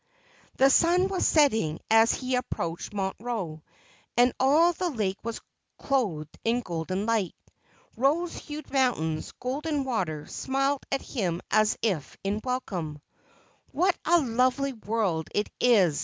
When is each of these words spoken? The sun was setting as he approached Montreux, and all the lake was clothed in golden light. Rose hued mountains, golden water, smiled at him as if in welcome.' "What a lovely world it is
The 0.57 0.71
sun 0.71 1.09
was 1.09 1.27
setting 1.27 1.79
as 1.91 2.11
he 2.11 2.33
approached 2.33 2.91
Montreux, 2.91 3.61
and 4.17 4.33
all 4.39 4.73
the 4.73 4.89
lake 4.89 5.19
was 5.23 5.39
clothed 5.77 6.39
in 6.43 6.61
golden 6.61 7.05
light. 7.05 7.35
Rose 7.95 8.35
hued 8.35 8.71
mountains, 8.71 9.31
golden 9.39 9.83
water, 9.83 10.25
smiled 10.25 10.81
at 10.91 11.03
him 11.03 11.39
as 11.51 11.77
if 11.83 12.17
in 12.23 12.41
welcome.' 12.43 12.99
"What 13.73 13.95
a 14.03 14.19
lovely 14.19 14.73
world 14.73 15.27
it 15.35 15.51
is 15.59 15.99